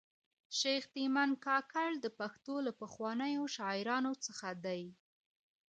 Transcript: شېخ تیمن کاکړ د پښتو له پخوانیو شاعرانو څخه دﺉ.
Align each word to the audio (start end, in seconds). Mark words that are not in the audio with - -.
شېخ 0.57 0.83
تیمن 0.95 1.29
کاکړ 1.45 1.89
د 1.99 2.07
پښتو 2.19 2.55
له 2.65 2.71
پخوانیو 2.81 3.43
شاعرانو 3.55 4.13
څخه 4.25 4.47
دﺉ. 4.65 4.83